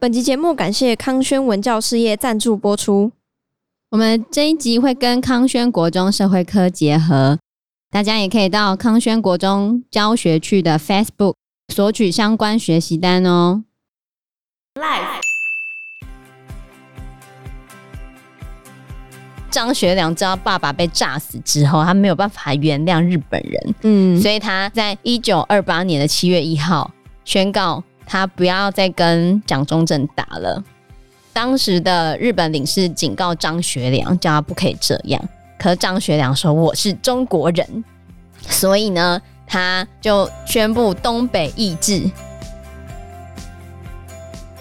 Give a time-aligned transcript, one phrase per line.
[0.00, 3.12] 本集节目感谢康轩文教事业赞助播出。
[3.90, 7.38] 我们这一集会跟康轩国中社会科结合，
[7.90, 11.34] 大家也可以到康轩国中教学区的 Facebook
[11.68, 13.64] 索取相关学习单哦。
[14.76, 15.20] Live。
[19.50, 26.90] 张学良知道爸爸被炸死之后，他没有办法原谅日本人，嗯，所以他在一九二八年的七月一号
[27.26, 27.84] 宣告。
[28.12, 30.60] 他不要再跟蒋中正打了。
[31.32, 35.28] 当时的日本领事警告张学良，叫他不可以这样。
[35.56, 37.84] 可是张学良说：“我是中国人。”
[38.42, 42.10] 所以呢，他就宣布东北易帜。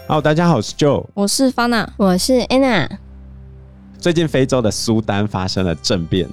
[0.08, 2.88] 好，大家好，我是 Joe，我是 Fana，我是 Anna。
[3.98, 6.30] 最近非洲的苏丹发生了政变，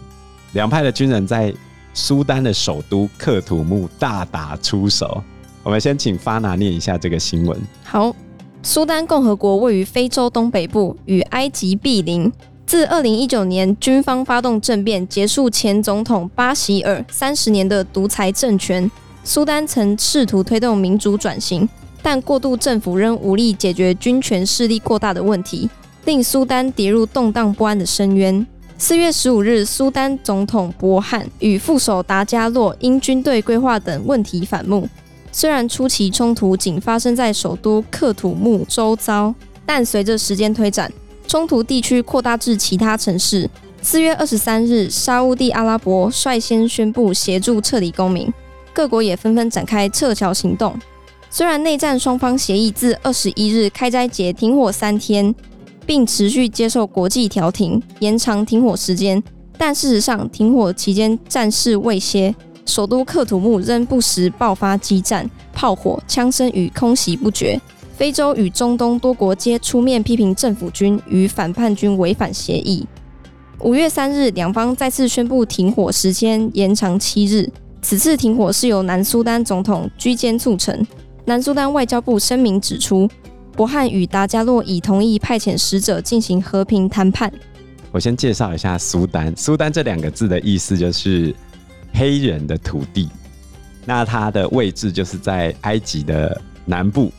[0.52, 1.54] 两派的军人在
[1.94, 5.24] 苏丹的首都克土木大打出手。
[5.66, 7.60] 我们先请发拿念一下这个新闻。
[7.82, 8.14] 好，
[8.62, 12.32] 苏丹共和国位于非洲东北部，与埃及毗邻。
[12.64, 18.88] 自二零一九年军方发动政变，结束前总统巴希尔三十年的独裁政权，
[19.24, 21.68] 苏丹曾试图推动民主转型，
[22.00, 25.68] 但过渡政府仍无力解决军权势力过大的问题，
[26.04, 28.46] 令苏丹跌入动荡不安的深渊。
[28.78, 34.88] 四月十五日，苏丹总统博汉与副手达加洛因军队规划等问题反目。
[35.36, 39.34] 虽然初期冲突仅发生在首都克土木周遭，
[39.66, 40.90] 但随着时间推展，
[41.28, 43.50] 冲突地区扩大至其他城市。
[43.82, 48.32] 四月二十三日，沙乌地阿拉伯率先宣布协助撤离公民，
[48.72, 50.74] 各国也纷纷展开撤侨行动。
[51.28, 55.34] 虽然内战双方协议自二十一日开斋节停火三天，
[55.84, 59.22] 并持续接受国际调停，延长停火时间，
[59.58, 62.34] 但事实上停火期间战事未歇。
[62.66, 67.58] 首都克土木仍不时爆发激战、炮火、枪声与空袭不绝。
[67.96, 72.86] 非洲与中东多国皆出面批评政府军与反叛军违反协议。
[73.60, 77.48] 五月三日，两方再次宣布停火时间延长七日。
[77.80, 80.86] 此次停火是由南苏丹总统居间促成。
[81.24, 83.08] 南苏丹外交部声明指出，
[83.52, 87.32] 伯汉与达加洛已同意派遣使者进行和平谈判。
[87.90, 89.32] 我先介绍一下苏丹。
[89.34, 91.34] 苏丹这两个字的意思就是。
[91.96, 93.08] 黑人的土地，
[93.84, 97.10] 那它的位置就是在埃及的南部，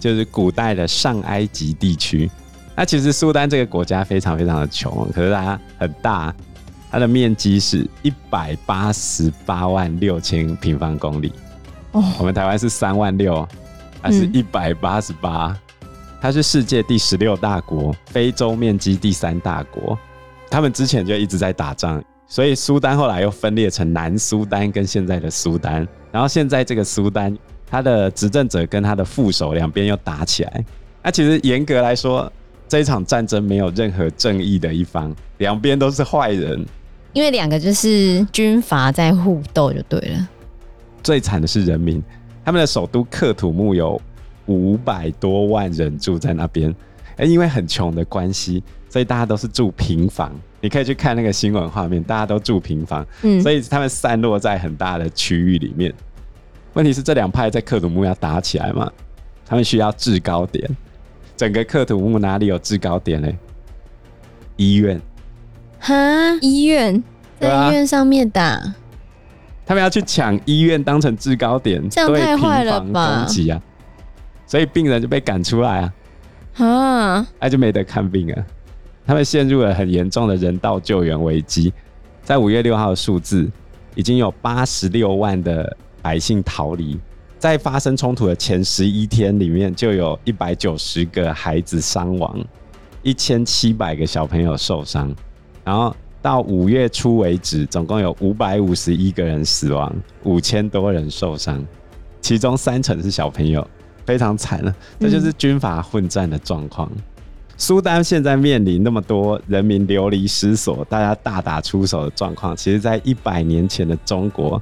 [0.00, 2.30] 就是古代的上埃及地区。
[2.74, 6.34] 那其实苏丹这个国家非常非常的穷，可是它很大，
[6.90, 11.32] 它的面积是一百八十八万六千平方公里。
[11.92, 13.46] 哦，我们台湾是三万六，
[14.02, 15.56] 它是一百八十八，
[16.20, 19.96] 它是世界第十六大国，非洲面积第三大国。
[20.50, 22.02] 他们之前就一直在打仗。
[22.26, 27.36] 所以苏丹后来又分裂成南苏丹跟现在的苏丹，然后现在这个苏丹，
[27.66, 30.64] 他的执政者跟他的副手两边又打起来。
[31.02, 32.32] 那其实严格来说，
[32.66, 36.64] 这一场战争没有任何正义的一方，两边都是坏人。
[37.12, 40.28] 因为两个就是军阀在互斗就对了。
[41.02, 42.02] 最惨的是人民，
[42.44, 44.00] 他们的首都克土木有
[44.46, 46.74] 五百多万人住在那边，
[47.16, 50.32] 哎，因为很穷的关系，所以大家都是住平房。
[50.64, 55.92] 你可以去看那个新闻画面，大家都住平房，嗯，所以他们散落在很大的区域里面。
[56.72, 58.90] 问题是这两派在克土木要打起来嘛？
[59.44, 60.66] 他们需要制高点。
[61.36, 63.36] 整个克土木哪里有制高点嘞？
[64.56, 64.98] 医院。
[65.80, 65.94] 哈？
[66.40, 67.04] 医院？
[67.38, 68.58] 在医院上面打？
[69.66, 73.18] 他们要去抢医院当成制高点，这样太坏了吧？
[73.18, 73.60] 攻击啊！
[74.46, 76.64] 所以病人就被赶出来啊！
[76.64, 78.46] 啊，那就没得看病啊！
[79.06, 81.72] 他们陷入了很严重的人道救援危机。
[82.22, 83.50] 在五月六号的数字，
[83.94, 86.98] 已经有八十六万的百姓逃离。
[87.38, 92.42] 在发生冲突的前十一天里面，就有一百九十个孩子伤亡，
[93.02, 95.14] 一千七百个小朋友受伤。
[95.62, 101.62] 然后到五月初为止，总共有五百五十一个人死亡，五千多人受伤，
[102.22, 103.66] 其中三成是小朋友，
[104.06, 104.74] 非常惨了。
[104.98, 106.90] 这就是军阀混战的状况。
[107.56, 114.60] 苏丹现在面临那么多人民流离失所，大家大打出手的状况，其实，在一百年前的中国，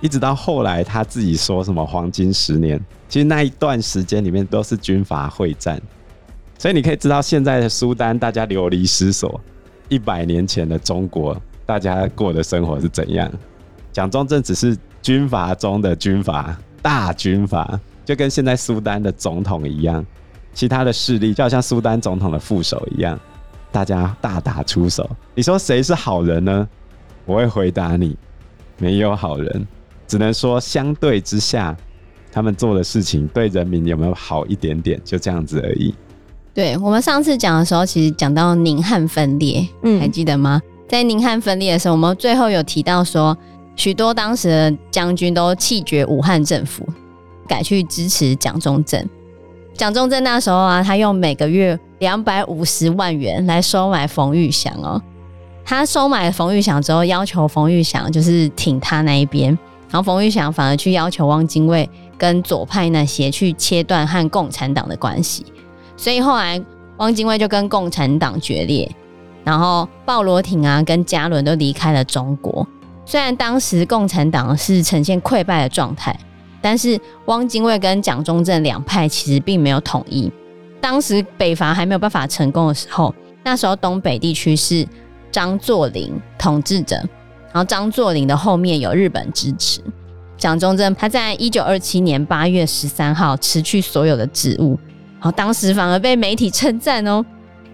[0.00, 5.80] 一直到后来他自己说什么黄金十年，其实那一段时间里面都是军阀会战，
[6.58, 9.38] 所以你可以知道现在的苏丹大家流离失所，
[9.90, 13.30] 一百年前的中国大家过的生活是怎样？
[13.92, 20.04] 蒋中正只是军阀中的军阀，大军阀，就跟现在苏丹的总统一样。
[20.52, 23.18] 其他的势力就好像苏丹总统的副手一样，
[23.70, 25.08] 大家大打出手。
[25.34, 26.68] 你说谁是好人呢？
[27.24, 28.16] 我会回答你，
[28.78, 29.66] 没有好人，
[30.06, 31.76] 只能说相对之下，
[32.32, 35.94] 他们做的事情对人民有没有好一点点，就这样子而已。
[36.52, 40.60] 对，我们上次讲的时候，其实讲到宁汉分裂，嗯，还记得吗？
[40.88, 43.36] 在宁汉分裂的时候，我们最后有提到说，
[43.76, 46.84] 许多当时的将军都弃绝武汉政府，
[47.46, 49.08] 改去支持蒋中正。
[49.80, 55.00] 蒋中正那时候啊，他用每个月两百五十万元来收买冯玉祥哦。
[55.64, 59.48] 他收买冯玉祥之后，要求冯玉祥就是挺他那一边，
[59.88, 61.88] 然后冯玉祥反而去要求汪精卫
[62.18, 65.46] 跟左派那些去切断和共产党的关系。
[65.96, 66.62] 所以后来
[66.98, 68.94] 汪精卫就跟共产党决裂，
[69.44, 72.66] 然后鲍罗廷啊跟嘉伦都离开了中国。
[73.06, 76.14] 虽然当时共产党是呈现溃败的状态。
[76.60, 80.30] 但是汪精卫跟蒋中正两派其实并没有统一。
[80.80, 83.14] 当时北伐还没有办法成功的时候，
[83.44, 84.86] 那时候东北地区是
[85.30, 86.96] 张作霖统治着，
[87.52, 89.80] 然后张作霖的后面有日本支持。
[90.38, 94.78] 蒋中正他在一九二七年八月十三号辞去所有的职务，
[95.18, 97.22] 然后当时反而被媒体称赞哦，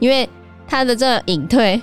[0.00, 0.28] 因为
[0.66, 1.80] 他的这隐退，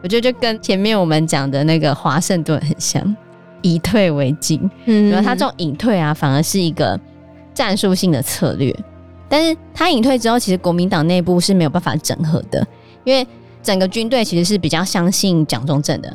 [0.00, 3.16] 我觉得就跟前面我们讲的那个华盛顿很像。
[3.62, 6.98] 以退为进，嗯，然后他这种隐退啊，反而是一个
[7.54, 8.74] 战术性的策略。
[9.28, 12.66] 但是他隐退之后，其实国民党内部是没有办法整合的，
[13.04, 13.26] 因为
[13.62, 16.12] 整个军队其实是比较相信蒋中正的。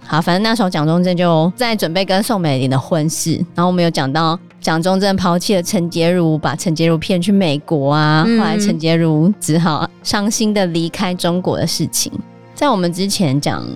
[0.00, 12.10] 好，反正那时候蒋中正就在准备跟宋美龄的婚事，然后我们有讲到蒋中正抛弃了陈洁如，把陈洁如骗去美国啊，后来陈洁如只好伤心的离开中国的事情，
[12.54, 13.66] 在我们之前讲。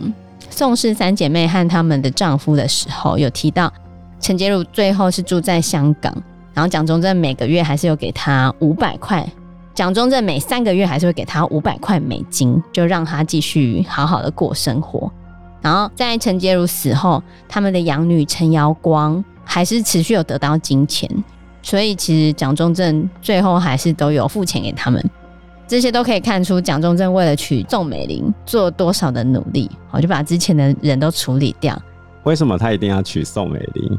[0.60, 3.72] 宋氏三姐妹和他们的丈夫的时候，有提到
[4.20, 6.14] 陈洁如最后是住在香港，
[6.52, 9.26] 然后蒋中正每个月还是有给她五百块，
[9.72, 15.10] 蒋中正每三个月还是会给她五百块美金，就让她继续好好的过生活。
[15.62, 21.08] 然后在陈洁如死后，他们的养女陈瑶光还是持续有得到金钱，
[21.62, 25.02] 所以其实蒋中正最后还是都有付钱给他们。
[25.70, 31.80] 这些都可以看出蒋中正为了娶宋美龄做多少的努力，我就把之前的人都处理掉。
[32.24, 33.98] 为什么他一定要娶宋美龄？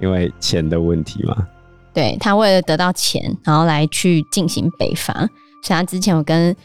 [0.00, 1.36] 因为钱的问题吗？
[1.92, 5.12] 对，他为了得到钱，然后来去进行北伐，
[5.62, 6.56] 所以他之前有跟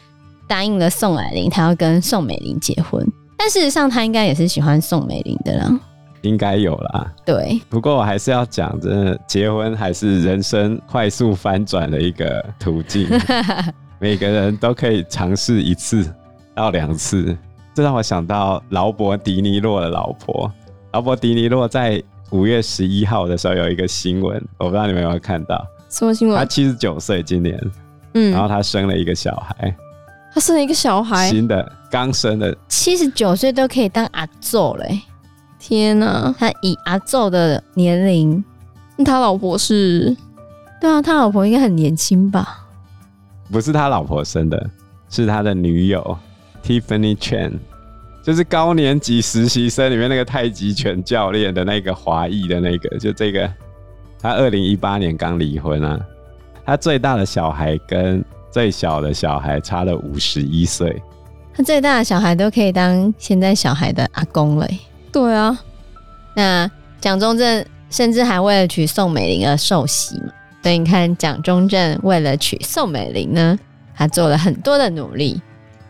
[0.48, 3.06] 答应了宋霭龄，他要跟宋美龄结婚。
[3.36, 5.80] 但事实上，他应该也是喜欢宋美龄的啦，
[6.22, 7.12] 应该有啦。
[7.26, 13.06] 对，不过我还是要讲，真的结婚还是人生快速翻转的一个途径。
[14.06, 16.08] 每个人都可以尝试一次
[16.54, 17.36] 到两次，
[17.74, 20.48] 这让我想到劳勃迪尼洛的老婆。
[20.92, 22.00] 劳勃迪尼洛在
[22.30, 25.66] 五月十一号的时候有一个新闻，我不知道你们有没有看到？
[25.88, 26.38] 什么新闻？
[26.38, 27.60] 他七十九岁，今年，
[28.14, 29.76] 嗯，然后他生了一个小孩。
[30.32, 32.56] 他生了一个小孩，新的，刚生的。
[32.68, 35.00] 七十九岁都可以当阿祖嘞！
[35.58, 38.44] 天哪，他以阿祖的年龄，
[38.94, 40.16] 那他老婆是？
[40.80, 42.65] 对啊，他老婆应该很年轻吧？
[43.50, 44.70] 不是他老婆生的，
[45.08, 46.18] 是他的女友
[46.64, 47.52] Tiffany Chen，
[48.22, 53.50] 就是高年级实习生里面那个太极拳教练的那个华裔的那个，就这个。
[54.18, 56.00] 他二零一八年刚离婚啊，
[56.64, 61.00] 他最大的小孩跟最小的小孩差了五十一岁，
[61.54, 64.66] 他最大的小孩都可以当现在小孩的阿公了。
[65.12, 65.56] 对啊，
[66.34, 66.68] 那
[67.00, 70.32] 蒋中正甚至还为了娶宋美龄而受洗嘛。
[70.66, 73.56] 所以你看，蒋中正为了娶宋美龄呢，
[73.94, 75.40] 他做了很多的努力，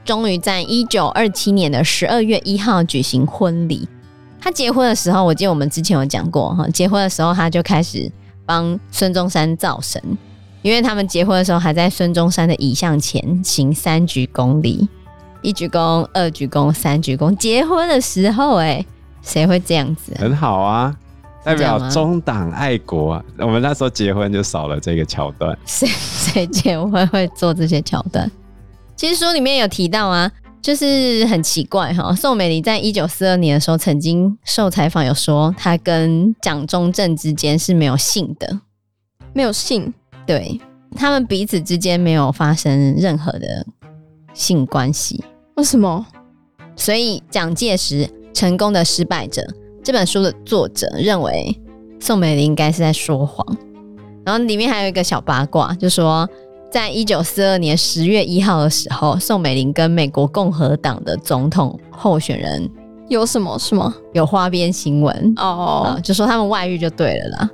[0.05, 3.89] 终于在一九二七年的十二月一号举行婚礼。
[4.39, 8.13] 他结婚的时候，我记得我们之前有讲过哈，结婚的时候他就开始
[8.45, 9.99] 帮孙中山造神，
[10.61, 14.87] 因为他们结婚的时候还在孙中山的遗像前行三鞠躬礼，
[15.41, 17.35] 一鞠躬、二鞠躬、三鞠躬。
[17.35, 18.85] 结婚的时候，哎，
[19.23, 20.13] 谁会这样子？
[20.19, 20.95] 很好啊。
[21.47, 25.57] 代表中党爱国啊，我们那时候结婚就少了这个桥段。
[25.65, 28.29] 谁谁结婚会做这些桥段？
[28.97, 30.29] 其实书里面有提到啊，
[30.61, 32.13] 就是很奇怪哈。
[32.17, 38.59] 宋美龄在一九四二年的时候曾经受采访，有说她跟蒋中正之间是没有性的，
[39.33, 39.95] 没有性，
[40.27, 40.61] 对，
[40.97, 43.65] 他们彼此之间没有发生任何的
[44.35, 45.25] 性关系。
[45.55, 46.05] 为什么？
[46.75, 49.47] 所以蒋介石成功的失败者。
[49.87, 51.57] 这本书的作者认为
[52.01, 53.47] 宋美龄应该是在说谎，
[54.25, 56.29] 然后里面还有一个小八卦，就说
[56.73, 62.69] 在一九四二年十月一号的时候，宋美龄跟美国共和党的总统候选人
[63.09, 63.95] 有什么是吗？
[64.13, 67.51] 有花边新闻哦，就说他们外遇就对了啦，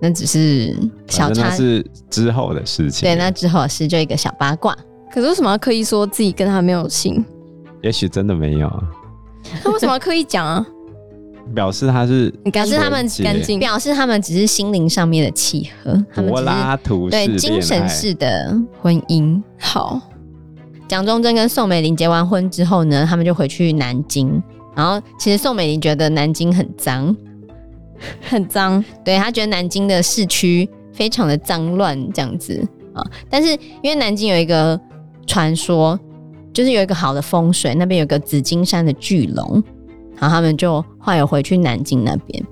[0.00, 0.74] 那只是
[1.06, 3.06] 小插，那是之后的事情。
[3.06, 4.74] 对，那之后的事就一个小八卦。
[5.12, 7.22] 可是为什么要刻意说自己跟他没有性？
[7.82, 8.82] 也许真的没有啊。
[9.62, 10.66] 他为什么要刻意讲啊？
[11.52, 19.42] 表示他是，表示他们干净，表示他们只是心灵上面的契合，柏拉图式对精神式的婚姻。
[19.58, 20.00] 好，
[20.88, 24.42] 蒋中正跟宋美龄结完婚之后呢，他们就回去南京。
[24.74, 27.14] 然后其实宋美龄觉得南京很脏，
[28.20, 32.60] 很脏，对，她觉得南京的市区非常的脏乱这样子。
[32.92, 33.04] 啊。
[33.30, 34.80] 但是因为南京有一个
[35.26, 35.96] 传说，
[36.52, 39.62] 就是有一个好的风水，那边有个紫金山的巨龙，
[40.18, 42.44] 然后他们就后来有回去南京那边。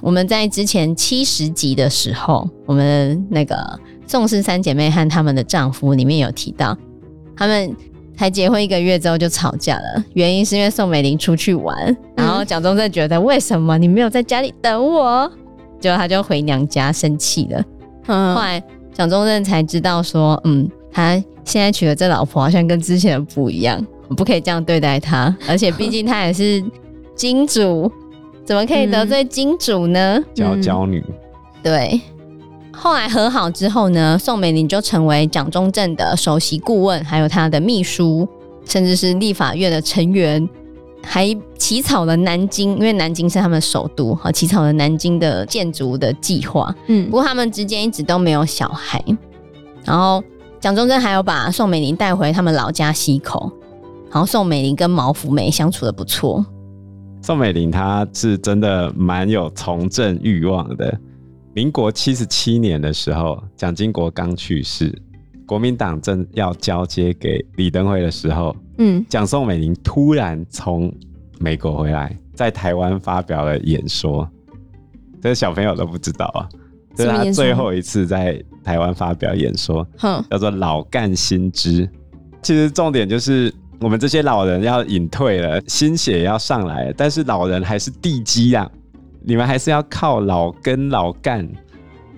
[0.00, 3.56] 我们在之前七十集的时候，我们那个
[4.06, 6.76] 宋氏三姐妹和他们的丈夫里面有提到，
[7.36, 7.74] 他们
[8.16, 15.30] 才结婚一个月之后就吵架了，原因是因为宋美龄出去玩，然后蒋中正觉得为什么你没有在家里等我，
[15.78, 17.64] 结果他就回娘家生气了。
[18.04, 18.60] 后来
[18.92, 21.14] 蒋中正才知道说，嗯，他
[21.44, 23.80] 现在娶的这老婆好像跟之前的不一样，
[24.16, 26.62] 不可以这样对待她，而且毕竟她也是
[27.14, 27.90] 金主。
[28.44, 30.20] 怎么可以得罪金主呢？
[30.34, 31.02] 娇娇女，
[31.62, 32.00] 对。
[32.72, 38.26] 后来和好之后呢，宋美龄就成为蒋中正的首席顾问，还有他的秘书，
[38.64, 40.48] 甚至是立法院的成员，
[41.04, 46.74] 还起草了南京，因为南京是他们的首都，和起草了南京的建筑的计划。
[46.88, 49.00] 嗯，不过他们之间一直都没有小孩。
[49.84, 50.20] 然后
[50.58, 53.52] 蒋中正还有把宋美龄带回他们老家溪口，
[54.10, 56.44] 然后宋美龄跟毛福梅相处的不错。
[57.22, 60.98] 宋美龄她是真的蛮有从政欲望的。
[61.54, 64.92] 民国七十七年的时候，蒋经国刚去世，
[65.46, 70.92] 国民党正要交接给李登辉的时候，嗯，蒋宋美龄突然从
[71.38, 74.28] 美国回来，在台湾发表了演说。
[75.20, 76.48] 这个小朋友都不知道啊，
[76.96, 79.86] 这是他最后一次在台湾发表演说，
[80.28, 81.88] 叫做“老干新知”。
[82.42, 83.54] 其实重点就是。
[83.82, 88.70] 我们这些老人要隐退了，心血要上来了，但是老人还是地基啊，
[89.22, 91.48] 你们还是要靠老根老干，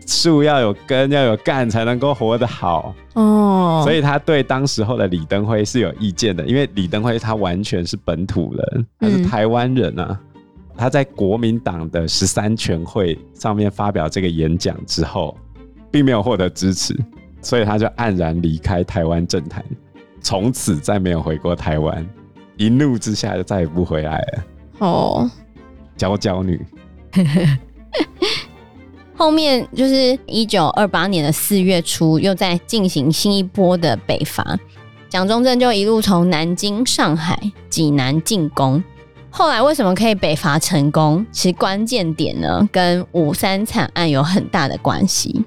[0.06, 3.80] 树要有根要有干才能够活得好哦。
[3.82, 10.06] 所以他对当时候的李登辉是有意见的，因为李登辉他完全是本土人，他是台湾人啊。
[10.10, 10.40] 嗯、
[10.76, 15.34] 他在国民党的十三全会上面发表这个演讲之后，
[15.90, 16.94] 并没有获得支持，
[17.40, 19.64] 所以他就黯然离开台湾政坛。
[20.24, 22.04] 从此再没有回过台湾，
[22.56, 24.44] 一怒之下就再也不回来了。
[24.78, 25.30] 哦，
[25.96, 26.64] 娇娇女。
[29.14, 34.58] 后面就是一九二八年的四月初，又在进行新一波的北伐。
[35.08, 37.38] 蒋中正就一路从南京、上海、
[37.68, 38.82] 济南进攻。
[39.30, 41.24] 后来为什么可以北伐成功？
[41.30, 45.44] 其实关键点呢，跟五三惨案有很大的关系。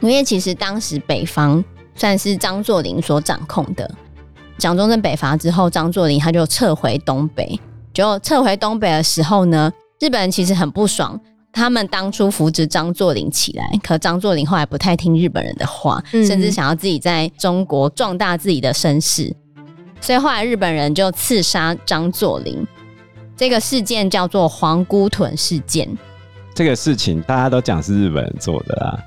[0.00, 1.62] 因为其实当时北方
[1.94, 3.88] 算是张作霖所掌控的。
[4.58, 7.58] 蒋中正北伐之后，张作霖他就撤回东北。
[7.92, 9.70] 就撤回东北的时候呢，
[10.00, 11.20] 日本人其实很不爽。
[11.52, 19.32] 他们当初扶植张作霖起来，可张作霖后来不太听日本人的话，嗯、甚至想要自己在中国壮大自己的声势。
[20.00, 22.66] 所以后来日本人就刺杀张作霖。
[23.36, 25.88] 这个事件叫做皇姑屯事件。
[26.54, 28.98] 这个事情大家都讲是日本人做的啦。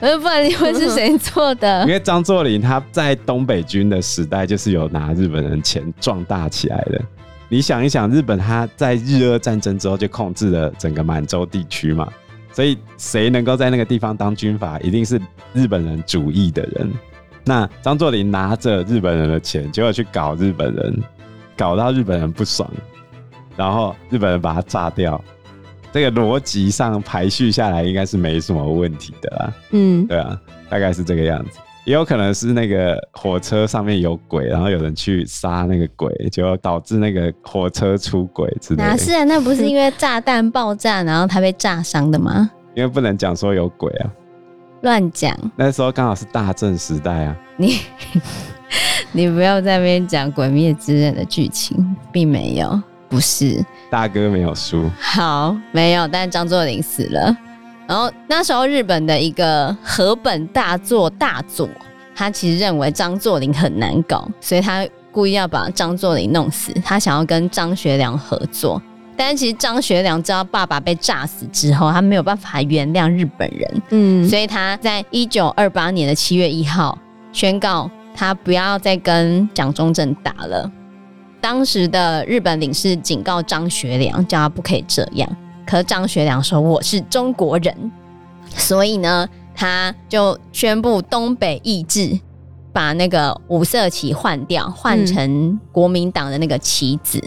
[0.00, 1.82] 呃，不然你会是谁做的？
[1.86, 7.00] 因为张作霖他在东北军的时代，就是有拿日本人钱壮大起来的。
[7.48, 12.08] 你想一想，日本他在日俄战争之后就控制了整个满洲地区嘛，
[12.52, 15.20] 所以谁能够在那个地方当军阀，一定是
[15.54, 16.92] 日本人主义的人。
[17.44, 21.02] 那张作霖拿着日本人的钱，结果去搞日本人，
[21.56, 22.68] 搞到日本人不爽，
[23.56, 25.22] 然后日本人把他炸掉。
[25.96, 29.54] 这个逻辑上排序下来，应该是没什么问题的啦。
[29.70, 30.38] 嗯，对啊，
[30.68, 31.58] 大概是这个样子。
[31.86, 38.88] 也有可能是那个火车上面有鬼，然后有人去杀那个鬼，就导致那个火车出轨之类的。
[38.90, 39.24] 哪是啊？
[39.24, 42.50] 那不是因为炸弹爆炸，然后他被炸伤的吗？
[42.74, 44.10] 因为不能讲说有鬼啊，
[44.82, 45.34] 乱讲。
[45.56, 47.34] 那时候刚好是大正时代啊。
[47.56, 47.78] 你
[49.12, 52.78] 你不要在那边讲《鬼灭之刃》的剧情，并没有。
[53.08, 54.90] 不是，大哥没有输。
[55.00, 57.36] 好，没有，但张作霖死了。
[57.86, 61.68] 然后那时候日本的一个河本大作大佐，
[62.16, 66.72] 他其实认为张作霖很难搞，所以他故意要把张作霖弄死。
[66.84, 68.82] 他想要跟张学良合作，
[69.16, 73.82] 但是其实张学良知道爸爸被炸死之后，他没有办法原谅日本人。
[73.90, 76.98] 嗯，所以他在一九二八年的七月一号
[77.32, 80.68] 宣告，他不要再跟蒋中正打了。
[81.46, 85.36] 当时的日本领事警告张学良，叫他不可以这样。
[85.64, 87.92] 可是张学良说：“我是中国人。”
[88.50, 92.18] 所以呢，他就宣布东北易制，
[92.72, 97.22] 把那个五色旗换掉，换成国民党的那个旗子，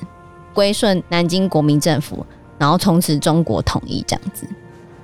[0.54, 2.26] 归顺南京国民政府，
[2.58, 4.46] 然后从此中国统一这样子。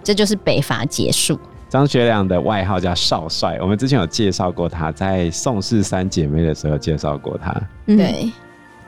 [0.04, 1.40] 这就是北伐结束。
[1.70, 7.56] 张学良的外号叫少帅，我们之前有介绍过他，在宋氏三姐妹的时候介绍过他。
[7.86, 8.30] 对，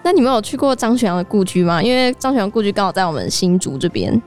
[0.07, 1.83] 那你们有去过张学良的故居吗？
[1.83, 4.21] 因为张学良故居刚好在我们新竹这边。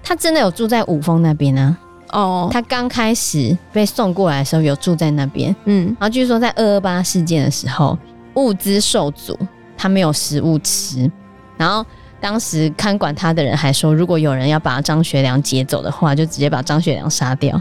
[0.00, 1.76] 他真的有住在五峰那边啊？
[2.12, 5.52] 哦，他刚开始被送过来的时候有住在那边。
[5.64, 7.98] 嗯，然后据说在二二八事件的时候，
[8.34, 9.36] 物资受阻，
[9.76, 11.10] 他没有食物吃，
[11.56, 11.84] 然后。
[12.20, 17.60] 当时看管他的人还说，如果有人要把张学良劫走的话，就直接把张学良杀掉。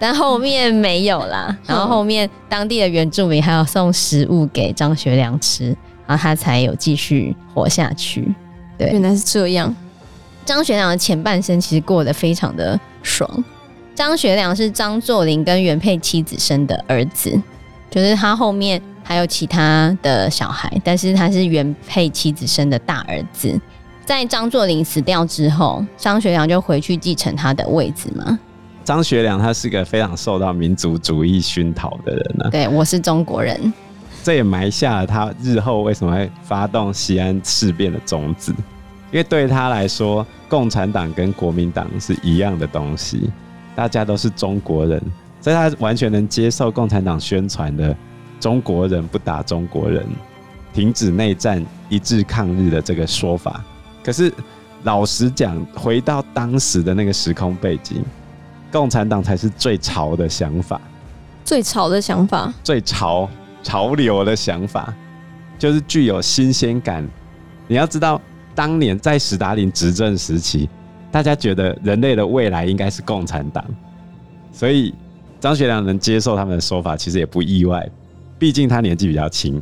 [0.00, 8.34] 但后面没有啦，然后后面当地的原住民还要送食物给张学良吃，然后他才有继续活下去。
[8.78, 9.74] 对，原来是这样。
[10.44, 13.44] 张学良的前半生其实过得非常的爽。
[13.94, 17.40] 张学良是张作霖跟原配妻子生的儿子，
[17.90, 23.58] 就是他后面还有其他的小孩，但是他是原配妻子生的大儿子。
[24.04, 28.38] 在张作霖死掉之后，张学良就回去继承他的位置嘛。
[28.84, 32.50] 张学良他是个非常受到民族主义熏陶的人呢、啊。
[32.50, 33.72] 对，我是中国人，
[34.24, 38.54] 这也埋下了他日后为什么会发动西安事变的种子。
[39.12, 43.30] 因为对他来说，共产党跟国民党是一样的东西，
[43.76, 44.98] 大家都是中国人，
[45.42, 47.94] 所以他完全能接受共产党宣传的
[48.40, 50.04] “中国人不打中国人，
[50.72, 53.62] 停止内战，一致抗日”的这个说法。
[54.02, 54.32] 可是，
[54.84, 58.02] 老实讲，回到当时的那个时空背景，
[58.72, 60.80] 共产党才是最潮的想法，
[61.44, 63.28] 最潮的想法，最潮
[63.64, 64.94] 潮流的想法，
[65.58, 67.04] 就是具有新鲜感。
[67.66, 68.22] 你要知道，
[68.54, 70.68] 当年在史达林执政时期，
[71.10, 73.64] 大家觉得人类的未来应该是共产党，
[74.52, 74.94] 所以
[75.40, 77.84] 张学良能接受他们的说法，其实也不意外。
[78.38, 79.60] 毕竟他年纪比较轻，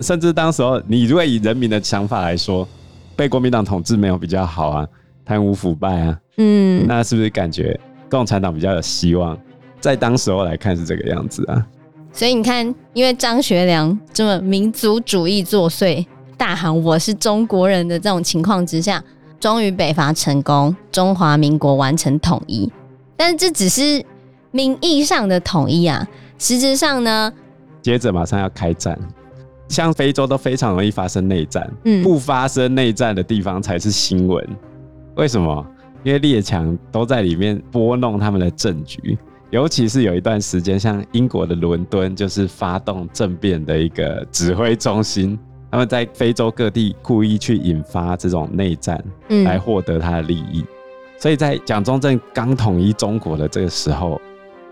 [0.00, 2.66] 甚至当时候，你如果以人民的想法来说。
[3.14, 4.88] 被国民党统治没有比较好啊，
[5.22, 7.78] 贪污腐败啊，嗯，那是不是感觉
[8.08, 9.38] 共产党比较有希望？
[9.80, 11.64] 在当时候来看是这个样子啊。
[12.12, 16.04] 所以你看，因为张学良这么民族主义作祟，
[16.36, 19.02] 大喊“我是中国人”的这种情况之下，
[19.40, 22.70] 终于北伐成功，中华民国完成统一。
[23.16, 24.04] 但是这只是
[24.50, 26.06] 名义上的统一啊，
[26.38, 27.32] 实质上呢，
[27.80, 28.98] 接着马上要开战。
[29.68, 34.46] 像非洲都非常容易发生内战，嗯，不发生内战的地方才是新闻。
[35.16, 35.66] 为什么？
[36.04, 39.16] 因为列强都在里面拨弄他们的政局，
[39.52, 45.38] 尤其是有一段时间，像英国的伦敦就是发动政变的一个指挥中心，
[45.70, 48.98] 他们在非洲各地故意去引发这种内战，
[49.44, 50.64] 来获得他的利益。
[51.18, 54.18] 所以在蒋中正刚统一中国的这个时候，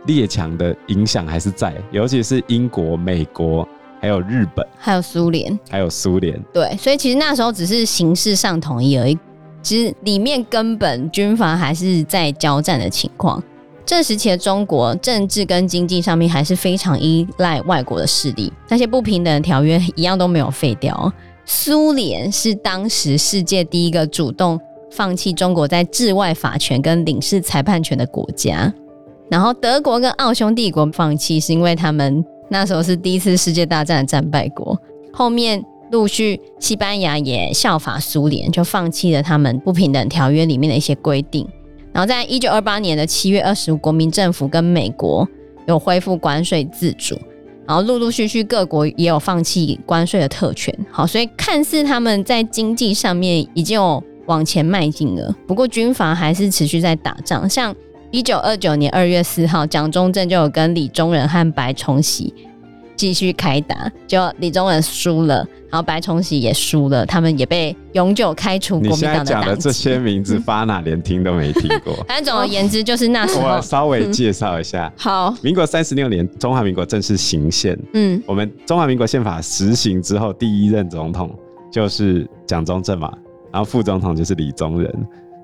[0.07, 3.69] 列强的影响还是在，尤其是英国、美国。
[4.01, 6.43] 还有日本，还有苏联，还有苏联。
[6.55, 9.19] 对，所以其实那时候只是形式上统一而已，
[9.61, 13.43] 其实里面根本军阀还是在交战的情况。
[13.91, 21.13] 这时期的中国政治跟经济上面还是非常依赖外国的势力，那些不平等的条约一样都没有废掉。
[21.45, 24.57] 苏联是当时世界第一个主动
[24.93, 28.73] 放弃中国在治外法权跟领事裁判权的国家，
[29.29, 32.25] 然后德国跟奥匈帝国放弃是因为他们。
[32.49, 34.79] 那时候是第一次世界大战的战败国，
[35.13, 41.45] 后面陆续西班牙也效法苏联，就放弃了他们不平等条约里面的一些规定。
[41.93, 45.29] 然后在一九二八年的七月二十五，国民政府跟美国
[45.67, 47.19] 有恢复关税自主，
[47.67, 50.75] 然后陆陆续续各国也有放弃关税的特权。
[50.91, 57.75] 好，所以看似他们在经济上面已经有往前迈进了，不过军阀还是持续在打仗，像。
[58.13, 62.35] 一九二九年二月四号，蒋中正就有跟李宗仁和白崇禧
[62.97, 68.99] 继续开打，就李宗仁输了，然后白崇禧也输了，他们也被永久开除国民党。
[68.99, 71.95] 你现在讲的这些名字，巴拿连听都没听过。
[72.09, 73.49] 反正总而言之，就是那时候。
[73.57, 74.87] 我稍微介绍一下。
[74.87, 77.79] 嗯、好，民国三十六年，中华民国正式行宪。
[77.95, 81.35] 嗯，我们中华民国宪法实行之后，第一任总统
[81.73, 83.13] 就是蒋中正嘛，
[83.53, 84.93] 然后副总统就是李宗仁。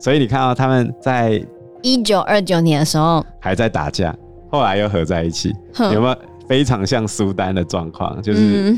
[0.01, 1.41] 所以你看到他们在。
[1.83, 4.13] 一九二九年的时候还在打架，
[4.51, 5.53] 后来又合在一起，
[5.93, 6.17] 有没有
[6.49, 8.21] 非常像苏丹的状况？
[8.21, 8.77] 就是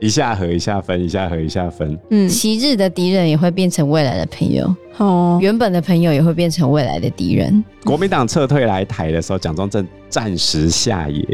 [0.00, 1.98] 一下合一下分，一下合一下分。
[2.10, 7.64] 嗯，昔日的敌人也会变成未来的朋友，哦，原本的朋友也会变成未来的敌人。
[7.84, 11.26] 国民党撤退来台的时候，蒋中正暂时下野，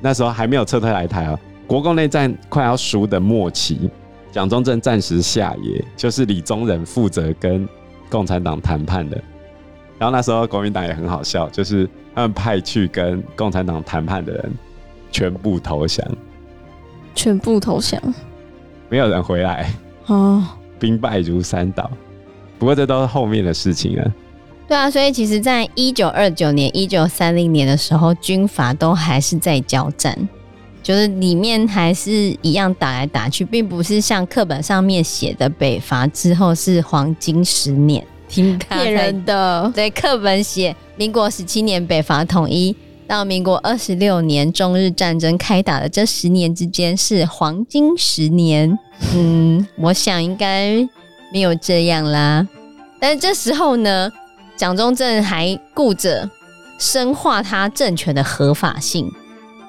[0.00, 1.38] 那时候还没有撤退来台哦。
[1.66, 3.90] 国共内战快要输的末期，
[4.30, 7.68] 蒋中正暂时下野，就是李宗仁负责跟
[8.08, 9.20] 共产党谈判的。
[9.98, 14.52] 然后那时候国民党也很好笑，就是他们派去跟共产党谈判的人
[15.10, 16.06] 全部投降，
[17.14, 18.00] 全部投降，
[18.88, 19.70] 没有人回来
[20.06, 20.42] 哦，
[20.78, 21.90] 兵败如山倒。
[22.58, 24.12] 不过这都是后面的事情了。
[24.66, 30.16] 对啊，所以其实，在一九二九年、一九三零年的时候，军阀都还是在交战，
[30.82, 39.70] 就是里面还是一样打来打去，并不是像课本上面写的北伐之后是黄金十年，听骗人的。
[39.74, 42.74] 对，课本写民国十七年北伐统一，
[43.06, 48.78] 到民国二十六年中日战争开打的这十年之间是黄金十年。
[49.14, 50.76] 嗯，我想应该
[51.32, 52.46] 没有这样啦。
[52.98, 54.10] 但是这时候呢，
[54.56, 56.28] 蒋中正还顾着
[56.78, 59.10] 深化他政权的合法性。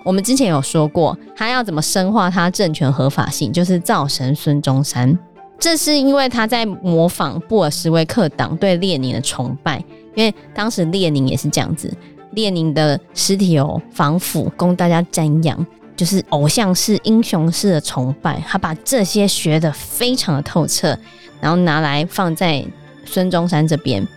[0.04, 5.18] 我们之前有说过，他要怎么深化他政权合法性，就是造神孙中山。
[5.58, 11.92] 这是因为他在模仿布尔什维克党对列宁的崇拜，因为当时列宁也是这样子，
[12.36, 18.42] 列宁的尸体有防腐供大家瞻仰，就是偶像式、英雄式的崇拜。
[18.48, 20.98] 他把这些学得非常的透彻，
[21.42, 22.64] 然后拿来放在
[23.06, 24.08] 孙中山这边。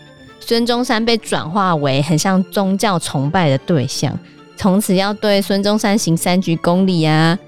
[0.40, 4.18] 孙中山被转化为很像宗教崇拜的对象，
[4.56, 7.38] 从此要对孙中山行三鞠躬礼啊，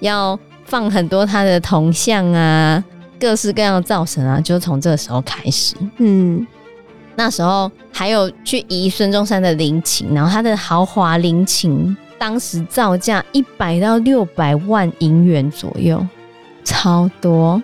[0.00, 2.84] 要放很多他的铜像啊，
[3.18, 5.74] 各式各样的造神啊，就从这个时候开始。
[5.96, 6.46] 嗯，
[7.16, 16.06] 那时候还有去移孙中山的陵寝，然后他的豪华陵寝当时造价一百到六百万银元左右，
[16.64, 17.62] 超多。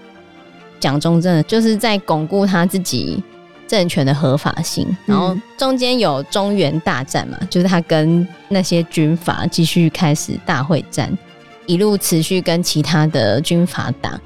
[0.81, 3.23] 蒋中正就是在巩固他自己。
[3.67, 11.13] 政权的合法性，然后中间有中原大战嘛，就是他跟那些军阀继续开始大会战，
[11.67, 14.19] 一路持续跟其他的军阀打。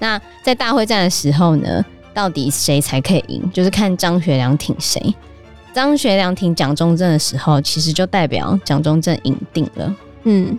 [0.00, 1.80] 那在大会战的时候呢，
[2.18, 3.48] 到底谁才可以赢？
[3.52, 5.00] 就是看张学良挺谁。
[5.72, 9.94] 张学良挺蒋中正的时候，其实就代表蒋中正赢定了。
[10.24, 10.58] 嗯。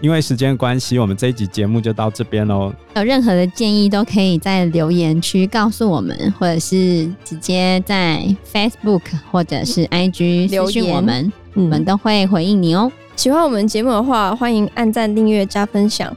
[0.00, 2.72] 因为时间关系，我们这一集节目就到这边喽。
[2.94, 9.02] 有任何的建议都可以在留言区告诉我们，或者是直接在 Facebook
[9.32, 12.92] 或者是 IG 留言我们，我们都会回应你哦。
[13.16, 16.16] 喜欢我们节目的话，欢迎按赞、订阅、加分享。